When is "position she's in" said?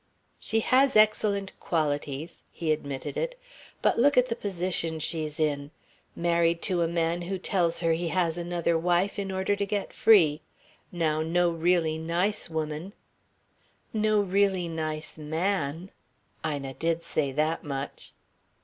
4.35-5.69